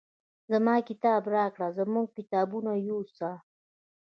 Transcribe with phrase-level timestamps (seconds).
[0.51, 3.31] زما کتاب راکړه زموږ کتابونه یوسه.